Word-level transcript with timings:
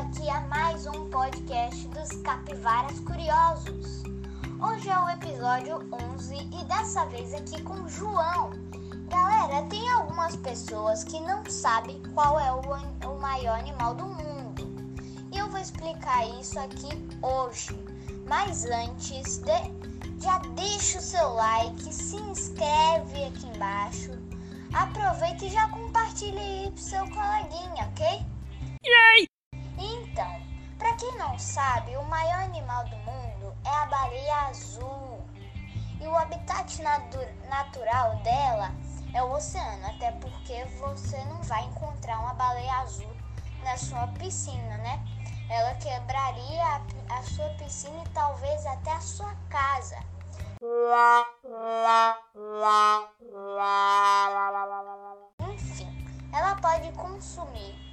aqui 0.00 0.30
a 0.30 0.40
mais 0.48 0.86
um 0.86 1.10
podcast 1.10 1.86
dos 1.88 2.08
Capivaras 2.22 2.98
Curiosos. 3.00 4.02
Hoje 4.58 4.88
é 4.88 4.98
o 4.98 5.10
episódio 5.10 5.78
11 6.14 6.36
e 6.36 6.64
dessa 6.64 7.04
vez 7.04 7.34
aqui 7.34 7.60
com 7.62 7.86
João. 7.86 8.50
Galera, 9.10 9.66
tem 9.68 9.86
algumas 9.90 10.36
pessoas 10.36 11.04
que 11.04 11.20
não 11.20 11.44
sabem 11.50 12.00
qual 12.14 12.40
é 12.40 12.50
o, 12.50 13.10
o 13.10 13.20
maior 13.20 13.58
animal 13.58 13.94
do 13.94 14.06
mundo. 14.06 14.62
E 15.30 15.36
eu 15.36 15.50
vou 15.50 15.60
explicar 15.60 16.26
isso 16.40 16.58
aqui 16.58 16.88
hoje. 17.20 17.78
Mas 18.26 18.64
antes, 18.64 19.38
de, 19.38 20.22
já 20.22 20.38
deixa 20.54 20.98
o 20.98 21.02
seu 21.02 21.34
like, 21.34 21.92
se 21.92 22.16
inscreve 22.16 23.24
aqui 23.24 23.46
embaixo. 23.54 24.12
Aproveita 24.72 25.44
e 25.44 25.50
já 25.50 25.68
compartilha 25.68 26.40
aí 26.40 26.70
pro 26.70 26.82
seu 26.82 27.04
coleguinha, 27.10 27.86
ok? 27.90 28.39
Yay! 28.82 29.28
Então, 29.76 30.40
para 30.78 30.96
quem 30.96 31.14
não 31.18 31.38
sabe, 31.38 31.94
o 31.98 32.04
maior 32.04 32.44
animal 32.44 32.82
do 32.88 32.96
mundo 32.96 33.54
é 33.62 33.68
a 33.68 33.84
baleia 33.84 34.36
azul. 34.48 35.22
E 36.00 36.06
o 36.06 36.16
habitat 36.16 36.80
natural 36.80 38.16
dela 38.22 38.72
é 39.12 39.22
o 39.22 39.32
oceano, 39.32 39.86
até 39.86 40.12
porque 40.12 40.64
você 40.78 41.22
não 41.24 41.42
vai 41.42 41.62
encontrar 41.64 42.20
uma 42.20 42.32
baleia 42.32 42.72
azul 42.76 43.14
na 43.62 43.76
sua 43.76 44.06
piscina, 44.18 44.78
né? 44.78 44.98
Ela 45.50 45.74
quebraria 45.74 46.64
a, 46.64 47.18
a 47.18 47.22
sua 47.24 47.50
piscina 47.58 48.02
e 48.02 48.08
talvez 48.14 48.64
até 48.64 48.92
a 48.92 49.00
sua 49.02 49.34
casa. 49.50 49.98
Enfim, 55.52 56.30
ela 56.32 56.56
pode 56.56 56.90
consumir 56.92 57.89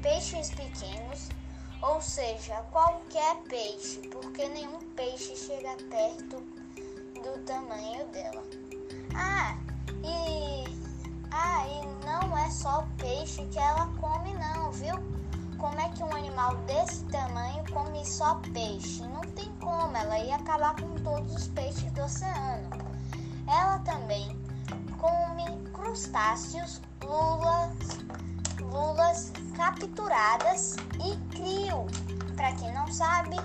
peixes 0.00 0.50
pequenos, 0.50 1.28
ou 1.82 2.00
seja, 2.00 2.54
qualquer 2.70 3.36
peixe, 3.48 4.00
porque 4.08 4.48
nenhum 4.48 4.80
peixe 4.94 5.36
chega 5.36 5.76
perto 5.90 6.36
do 7.14 7.44
tamanho 7.44 8.06
dela. 8.08 8.42
Ah, 9.14 9.56
e 10.04 10.82
ah, 11.34 11.66
e 11.66 12.04
não 12.04 12.36
é 12.36 12.50
só 12.50 12.86
peixe 12.98 13.42
que 13.46 13.58
ela 13.58 13.86
come 14.00 14.34
não, 14.34 14.70
viu? 14.70 14.94
Como 15.58 15.80
é 15.80 15.88
que 15.88 16.02
um 16.02 16.14
animal 16.14 16.56
desse 16.66 17.04
tamanho 17.06 17.64
come 17.72 18.04
só 18.04 18.34
peixe? 18.52 19.02
Não 19.02 19.22
tem 19.22 19.50
como, 19.60 19.96
ela 19.96 20.18
ia 20.18 20.36
acabar 20.36 20.76
com 20.76 20.94
todos 21.02 21.34
os 21.34 21.48
peixes 21.48 21.90
do 21.92 22.02
oceano. 22.02 22.68
Ela 23.46 23.78
também 23.78 24.36
come 24.98 25.70
crustáceos, 25.72 26.82
lulas, 27.02 27.98
lulas 28.60 29.32
capturadas 29.62 30.74
e 30.96 31.16
crio. 31.36 31.86
Para 32.34 32.52
quem 32.56 32.72
não 32.72 32.92
sabe, 32.92 33.36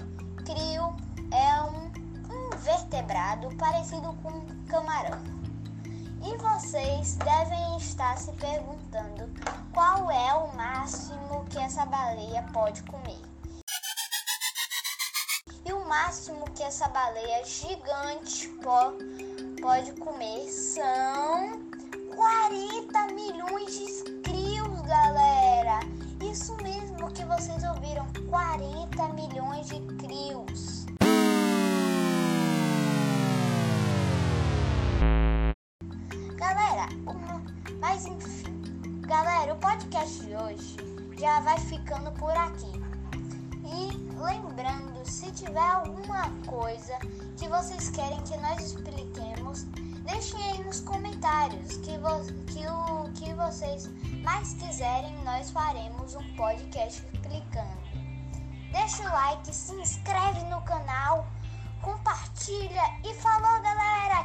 crio 0.44 0.96
é 1.32 1.62
um 1.62 2.56
invertebrado 2.56 3.56
parecido 3.56 4.12
com 4.24 4.30
um 4.30 4.66
camarão. 4.66 5.20
E 6.24 6.36
vocês 6.38 7.18
devem 7.18 7.78
estar 7.78 8.18
se 8.18 8.32
perguntando 8.32 9.32
qual 9.72 10.09
é 10.09 10.34
o 10.34 10.56
máximo 10.56 11.46
que 11.52 11.59
essa 11.59 11.86
baleia 11.86 12.42
pode 12.52 12.81
comer. 12.84 13.22
E 15.64 15.72
o 15.72 15.88
máximo 15.88 16.50
que 16.56 16.64
essa 16.64 16.88
baleia 16.88 17.46
gigante 17.46 18.50
pode 19.62 19.92
comer 19.94 20.50
são 20.50 21.77
vocês 27.38 27.64
ouviram, 27.64 28.08
40 28.32 29.10
milhões 29.10 29.68
de 29.68 29.80
crios. 29.98 30.88
Galera, 36.36 36.88
mas 37.80 38.08
enfim, 38.08 39.02
galera, 39.02 39.53
o 39.53 39.58
podcast 39.58 40.26
de 40.26 40.36
hoje 40.36 40.78
já 41.20 41.40
vai 41.42 41.59
ficando 41.59 42.12
por 42.14 42.31
aqui. 42.31 42.72
E 43.64 43.96
lembrando, 44.18 45.06
se 45.08 45.31
tiver 45.31 45.59
alguma 45.59 46.31
coisa 46.47 46.97
que 47.38 47.47
vocês 47.47 47.92
querem 47.92 48.20
que 48.24 48.36
nós 48.38 48.74
expliquemos, 48.74 49.64
deixem 50.06 50.42
aí 50.44 50.64
nos 50.64 50.80
comentários 50.80 51.78
que, 51.78 52.00
vo 52.00 52.20
que 52.47 52.68
o 52.68 53.12
que 53.14 53.31
vocês 53.36 53.92
mais 54.28 54.52
quiserem, 54.56 55.16
nós 55.24 55.52
faremos 55.52 56.14
um 56.14 56.36
podcast 56.36 57.02
explicando. 57.02 57.78
Deixa 58.74 59.02
o 59.04 59.06
like, 59.06 59.56
se 59.56 59.74
inscreve 59.76 60.42
no 60.50 60.62
canal, 60.64 61.26
compartilha 61.82 62.84
e 63.06 63.14
falou 63.14 63.62
galera! 63.62 64.16